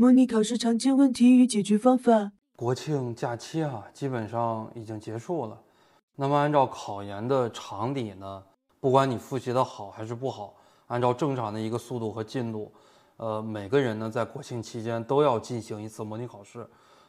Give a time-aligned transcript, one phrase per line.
[0.00, 2.30] 模拟考试常见问题与解决方法。
[2.54, 5.60] 国庆假期啊，基本上已经结束了。
[6.14, 8.44] 那么按照考研的常理呢，
[8.78, 10.54] 不管你复习的好还是不好，
[10.86, 12.72] 按照正常的一个速度和进度，
[13.16, 16.64] 呃，每个人呢在国庆期间都要进行一次模拟考试。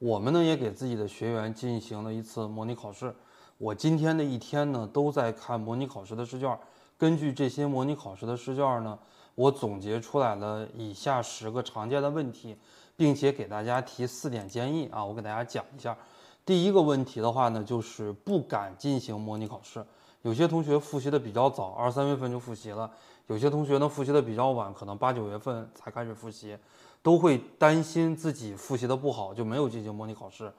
[0.00, 3.14] 我们呢也给自己的学员进行了一次模拟考试。
[3.58, 6.58] 我今天的一天呢都在看模拟考试的试卷。
[6.98, 8.98] 根据这些模拟考试的试卷呢，
[9.34, 12.56] 我总结出来了以下十个常见的问题，
[12.96, 15.96] 并且给大家提四点建议啊，我给大家讲一下。
[16.44, 19.84] 第一个问题的话呢，就是不敢进行模拟考试。
[20.22, 22.88] 有些同学复习的比较早，二三月份就复习了；
[23.26, 26.56] 有些同学呢复习的比较晚，可能八九月份才开始复习，
[27.02, 30.52] 都会担心自己复习的不好，就没有进行模拟考试。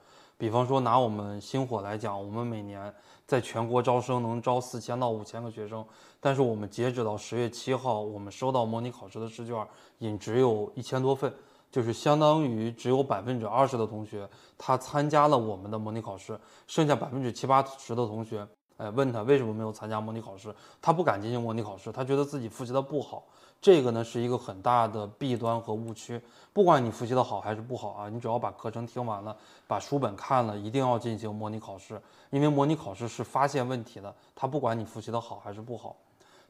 [0.44, 2.94] 比方说拿我们星火来讲，我们每年
[3.26, 5.86] 在全国招生能招四千到五千个学生，
[6.20, 9.66] 但是我们截止到十月七号，我们收到模拟考试的试卷
[10.00, 11.34] 也只有一千多份，
[11.72, 18.46] 就是相当于只有百分之二十的同学他参加了我们的模拟考试，剩下百分之七八十的同学，
[18.92, 23.24] 问他为什么没有参加模拟考试，他不敢进行模拟考试，他觉得自己复习的不好。
[23.62, 26.22] 这个呢是一个很大的弊端和误区。
[26.52, 29.36] 不管你复习的好还是不好啊，你只要把课程听完了，
[29.68, 34.14] 把书本看了，一定要进行模拟考试，因为模拟考试是发现问题的。
[34.36, 35.96] 他不管你复习的好还是不好。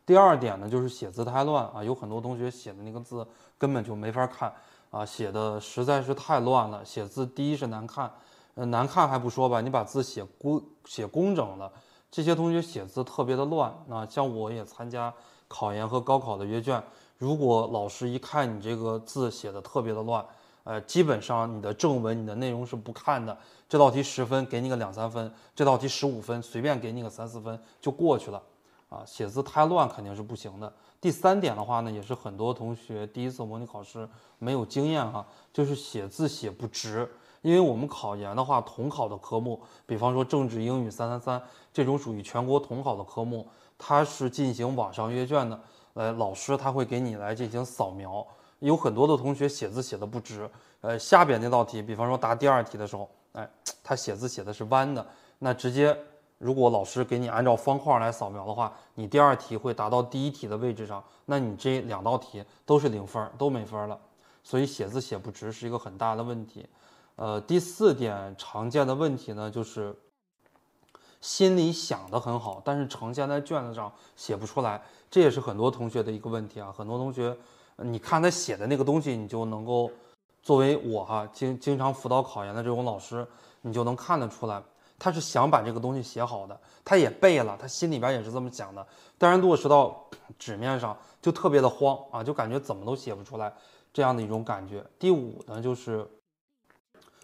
[0.06, 3.26] 第二点呢，就是写字太乱啊，有很多同学写的那个字
[3.58, 4.52] 根本就没法看
[4.90, 6.84] 啊，写的实在是太乱了。
[6.84, 8.12] 写字第一是难看，
[8.56, 11.72] 呃，难看还不说吧，你把字写工写工整了，
[12.14, 13.74] 这些同学写字特别的乱。
[13.88, 15.12] 那像我也参加
[15.48, 16.82] 考研和高考的阅卷。
[17.18, 20.24] 如果老师一看你这个字写的特别的乱，
[20.64, 23.36] 呃，基本上你的正文、你的内容是不看的。
[23.68, 28.40] 这道题十分，给你个两三分；这道题十五分，随便给你个三四分就过去了。
[28.90, 30.72] 啊，写字太乱肯定是不行的。
[31.02, 37.10] 第三点的话呢，也是很多同学第一次模拟考试没有经验哈，就是写字写不直。
[37.44, 41.40] 因为我们考研的话，统考的科目，比方说政治、英语三三三
[41.72, 43.48] 这种属于全国统考的科目，
[43.78, 45.60] 它是进行网上阅卷的。
[45.94, 48.26] 呃，老师他会给你来进行扫描，
[48.58, 50.50] 有很多的同学写字写的不直。
[50.82, 53.48] 呃，下边那道题，比方说答第二题的时候，哎，
[53.84, 55.06] 他写字写的是弯的，
[55.38, 55.96] 那直接
[56.40, 64.00] 如果老师给你按照方块来扫描的话，你第二题会答到第一题的位置上，那你这两道题都是零分，都没分了。
[64.44, 66.66] 所以写字写不直是一个很大的问题。
[67.16, 69.96] 呃，第四点常见的问题呢，就是
[71.22, 74.82] 心里想的很好，但是呈现在卷子上写不出来。
[75.12, 77.38] 这也是很多同学的一个问题啊，很多同学，
[77.78, 79.92] 你看他写的那个东西，你就能够
[80.42, 83.26] 作为我哈经经常辅导考研的这种老师，
[83.62, 84.60] 你就能看得出来，
[84.98, 88.86] 他是想把这个东西写好的，他也背了，他心里边也是这么想的，
[89.20, 90.04] 但是落实到
[90.40, 93.54] 纸面上就特别的慌啊，就感觉怎么都写不出来
[93.94, 94.84] 这样的一种感觉。
[94.98, 96.10] 第五呢，就是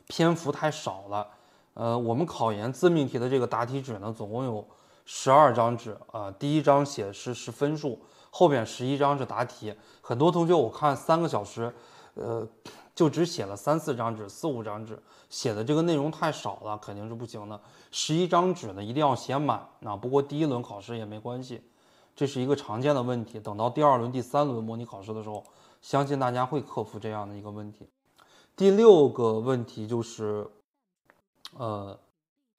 [0.09, 1.27] 篇幅太少了，
[1.75, 4.67] 呃，我们考研自命题的这个答题纸呢，总共有。
[5.11, 7.99] 十二张纸啊，第一张写的是是分数，
[8.29, 9.73] 后边十一张是答题。
[10.01, 11.73] 很多同学我看三个小时，
[12.13, 12.47] 呃，
[12.93, 17.59] 就只写了三四张纸、四五张纸，写的这个内容太少了，肯定是不行的。
[17.89, 19.95] 十一张纸呢，一定要写满啊。
[19.95, 21.63] 不过第一轮考试也没关系，
[22.15, 23.39] 这是一个常见的问题。
[23.39, 25.43] 等到第二轮、第三轮模拟考试的时候，
[25.81, 27.89] 相信大家会克服这样的一个问题。
[28.59, 30.45] 第六个问题就是，
[31.57, 31.97] 呃。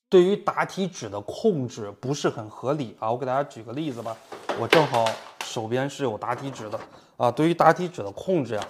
[0.09, 3.12] 对于答题纸的控制不是很合理啊！
[3.12, 4.16] 我给大家举个例子吧，
[4.59, 5.05] 我正好
[5.44, 6.81] 手边是有答题纸的
[7.16, 7.31] 啊。
[7.31, 8.69] 对于答题纸的控制呀，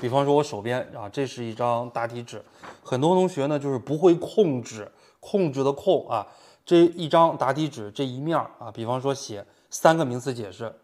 [0.00, 2.42] 比方说我手边啊，这是一张答题纸，
[2.82, 4.90] 很多同学呢就是不会控制，
[5.20, 6.26] 控制的控啊，
[6.64, 10.74] 这一张答题纸这一面啊，比方说写三个名词解释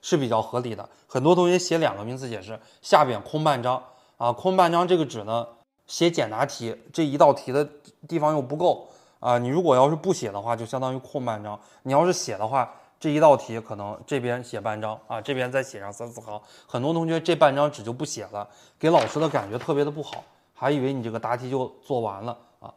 [0.00, 3.82] 是比较合理的，很多同学写两个名词解释，下边空半张
[4.16, 5.46] 啊，空半张这个纸呢
[5.86, 7.68] 写简答题这一道题的
[8.06, 8.88] 地方又不够。
[9.20, 12.68] 啊，你如果要是不写的话，就相当于空半张；你要是写的话，
[12.98, 16.40] 这一道题可能这边写半张啊，这边再写上三四行。
[16.66, 18.48] 很多同学这半张纸就不写了，
[18.80, 22.74] 给老师的感觉特别的不好，还以为你这个答题就做完了啊。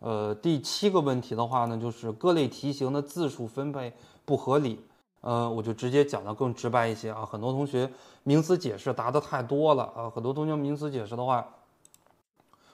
[0.00, 3.90] 呃，第七个问题的话呢，就是各类题型的字数分配
[4.26, 4.84] 不合理。
[5.20, 7.24] 呃，我就直接讲的更直白一些啊。
[7.24, 7.90] 很多同学
[8.22, 11.46] 名词解释答的太多了啊，很多同学名词解释的话，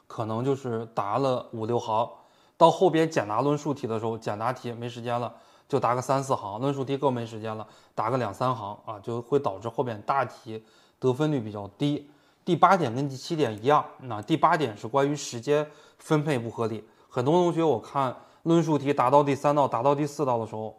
[0.06, 2.08] 可能就是答了五六行。
[2.56, 5.34] 到后边简答论述题的时候，简答题没时间了，
[5.68, 10.64] 就答个三四行；论述题更没时间了，答个两三行啊，就会导致后边大题
[10.98, 12.08] 得分率比较低。
[12.44, 15.68] 第八点跟第七点一样，那第八点是关于时间
[15.98, 16.82] 分配不合理。
[17.10, 20.74] 很多同学我看论述题答到第三道、答到第四道的时候，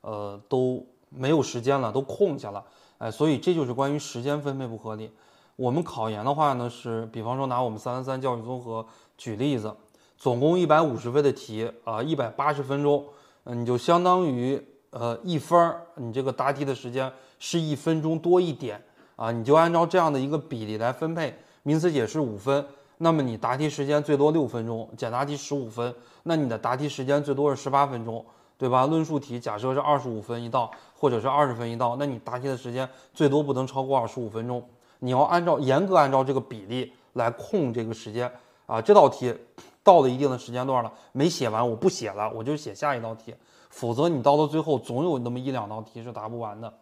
[0.00, 2.64] 呃都没有时间了，都空下了，
[2.98, 5.10] 哎，所以这就是关于时间分配不合理。
[5.56, 8.84] 我们考研的话呢，是比方说拿我们三三三教育综合
[9.18, 9.74] 举例子，
[10.16, 13.04] 总共一百五十分的题啊，一百八十分钟，
[13.44, 14.60] 嗯，你就相当于
[14.90, 18.82] 呃一分儿，你这个答题的时间是一分钟多一点
[19.16, 21.36] 啊，你就按照这样的一个比例来分配。
[21.64, 22.64] 名词解释五分，
[22.98, 25.94] 那么你答题时间最多六分钟，简答题十五分，
[26.24, 28.24] 那你的答题时间最多是十八分钟，
[28.58, 28.86] 对吧？
[28.86, 30.70] 论述题假设是二十五分一道，
[31.02, 34.62] 或者是二十分一道，那你答题的时间最多不能超过二十五分钟。
[35.00, 38.30] 你要按照严格按照这个比例来控这个时间
[38.66, 38.80] 啊。
[38.80, 39.34] 这道题
[39.82, 43.34] 到了一定的时间段了，没写完，我不写了，我就写下一道题。
[43.68, 46.72] 否则你到了最后，总有那么一两道题是答不完的。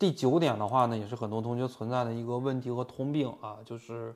[0.00, 4.12] 第九点的话呢，也是很多同学存在的一个问题和通病啊，就是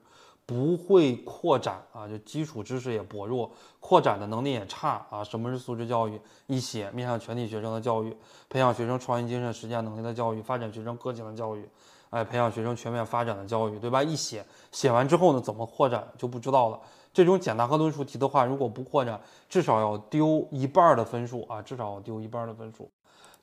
[0.48, 5.22] 不会扩展啊，就基础知识也薄弱，扩展的能力也差啊。
[5.22, 6.18] 什么是素质教育？
[6.46, 8.16] 一写面向全体学生的教育，
[8.48, 11.68] 培养学生创新精神、实践能力的教育，发展学生个性的教育。
[12.08, 14.02] 哎，培养学生全面发展的教育，对吧？
[14.02, 14.42] 一写
[14.72, 16.80] 写完之后呢，怎么扩展就不知道了。
[17.12, 19.20] 这种简答和论述题的话，如果不扩展，
[19.50, 22.90] 至少要丢一半的分数啊，至少要丢一半的分数。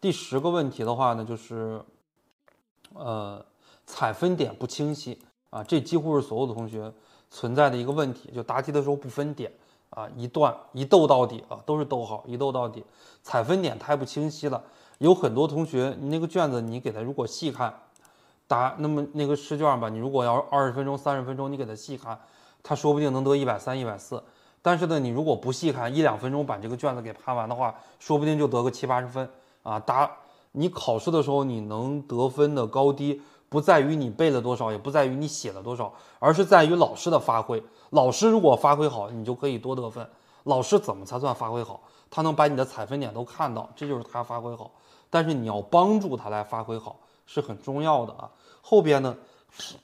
[0.01, 1.79] 第十个问题的话呢，就是，
[2.95, 3.45] 呃，
[3.85, 5.21] 采分点不清晰
[5.55, 6.91] 啊，这几乎是所有的同学
[7.31, 9.49] 存在的一个问题，就答题的时候不分点
[9.89, 12.83] 啊，一段一逗到底啊，都是逗号，一逗到底，
[13.23, 14.61] 采分点太不清晰了。
[14.97, 17.73] 有很多同学，你那个卷子你给他如果细看。
[18.47, 22.19] 答那么那个试卷吧，你如果要二十分钟、三十分钟，你给他细看，
[22.61, 24.21] 他说不定能得一百三、一百四。
[24.61, 29.27] 但是呢，你如果不细看，一两分钟把这个卷子给判完的话，说不定就得个七八十分
[29.63, 29.79] 啊。
[29.79, 30.11] 答
[30.51, 33.19] 你考试的时候，你能得分的高低，
[33.49, 37.63] 不在于你背了多少，也不在于你写了多少，而是在于老师的发挥。
[37.89, 40.09] 老师如果发挥好，你就可以多得分。
[40.43, 41.81] 老师怎么才算发挥好？
[42.09, 44.71] 他能把你的采分点都看到，这就是他发挥好。
[45.09, 46.99] 但是你要帮助他来发挥好。
[47.27, 48.29] 是很重要的啊。
[48.61, 49.17] 后边呢，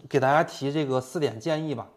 [0.08, 1.88] 给大家提这个四点建议吧。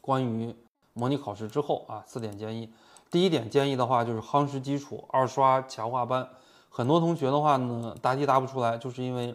[0.00, 0.54] 关于
[0.92, 2.72] 模拟考试之后啊，四点建议。
[3.10, 6.28] 第一点建议的话，就是夯实基础，二刷强化班。
[6.70, 9.34] 很多同学的话呢，答题答不出来，就是因为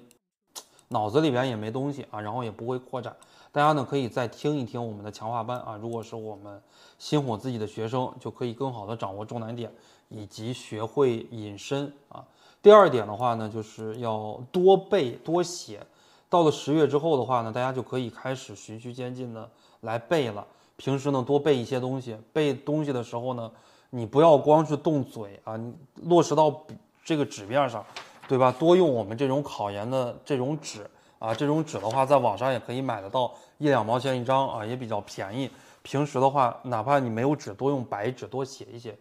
[0.92, 3.16] 脑子里边也没东西啊，然后也不会扩展。
[3.52, 5.78] 大家呢可以再听一听我们的强化班啊。
[5.82, 6.62] 如果是我们
[7.00, 9.72] 新火自己的学生，就可以更好的掌握重难点，
[10.10, 12.24] 以及学会引申啊。
[12.62, 15.82] 第二点的话呢，就是要多背多写。
[16.30, 19.50] 到了十月之后的话呢，大家就可以开始循序渐进的
[19.82, 20.46] 来背了。
[20.78, 23.52] 平时呢多背一些东西，背东西的时候呢，
[23.90, 25.74] 你不要光是动嘴啊，你
[26.04, 26.64] 落实到
[27.04, 27.86] 这个纸面上，
[28.32, 28.50] 对吧？
[28.58, 30.90] 多用我们这种考研的这种纸
[31.20, 35.52] 啊，这种纸的话，在网上也可以买得到，一两毛钱一张啊，也比较便宜。
[35.82, 38.98] 平时的话，哪怕你没有纸，多用白纸多写一写。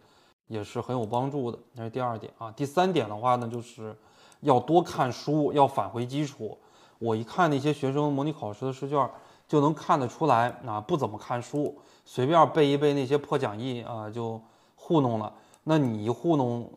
[0.47, 2.51] 也是很有帮助的，那是第二点啊。
[2.51, 3.95] 第三点的话呢，就是
[4.41, 6.57] 要多看书，要返回基础。
[6.99, 9.09] 我一看那些学生模拟考试的试卷，
[9.47, 14.41] 就能看得出来啊，不怎么看书，随便背一背那些破讲义啊，就
[14.75, 15.31] 糊弄了。
[15.63, 16.69] 那你一糊弄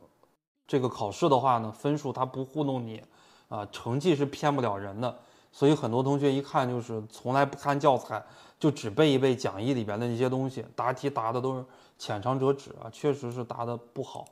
[0.66, 3.02] 这个考试的话呢，分数它不糊弄你
[3.48, 5.16] 啊，成绩是骗不了人的。
[5.52, 8.20] 所以很多同学一看就是从来不看教材，
[8.58, 11.64] 就只背一背讲义里边的那些东西，答题答的都是
[11.96, 14.24] 浅尝辄止啊，确实是答的不好。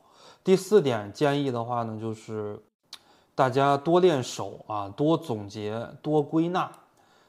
[0.43, 2.61] 第四点建议的话呢，就是
[3.37, 6.70] 大家多练手啊，多总结，多归纳。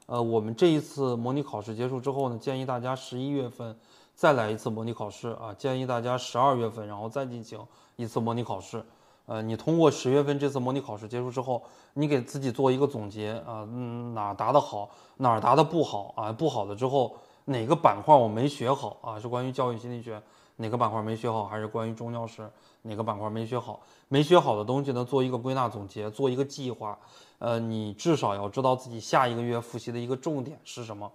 [0.08, 3.78] 呃，我们这一次模拟考试结束之后呢，建议大家十一月份
[4.24, 7.60] 再来一次模拟考试啊，建议大家十二月份然后再进行
[7.98, 8.82] 一次模拟考试。
[9.26, 11.62] 呃，你通过十月份这次模拟考试结束之后，
[11.94, 16.32] 你给自己做一个总结啊，嗯，哪答得好，哪答得不好啊？
[16.32, 19.20] 不好了之后，哪个板块我没学好啊？
[19.20, 20.22] 是关于教育心理学
[20.56, 22.50] 哪个板块没学好，还是关于中教师
[22.84, 23.82] 哪个板块没学好？
[24.08, 26.98] 没学好的东西呢，做一个归纳总结，做一个计划。
[27.40, 31.12] 呃，你至少要知道自己下一个月复习的一个重点是什么。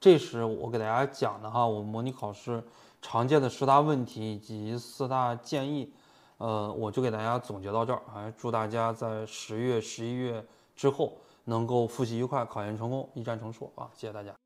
[0.00, 2.64] 这是我给大家讲的哈，我模拟考试
[3.02, 5.92] 常见的十大问题以及四大建议。
[6.38, 8.32] 呃，我就给大家总结到这儿啊！
[8.34, 10.42] 祝大家在十月、十一月
[10.74, 11.12] 之后
[11.44, 13.90] 能够复习愉快，考研成功，一战成硕啊！
[13.94, 14.39] 谢谢大家。